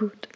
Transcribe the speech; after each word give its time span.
gut. 0.00 0.29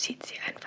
sieht 0.00 0.24
sie 0.24 0.34
ein 0.46 0.59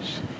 much. 0.00 0.39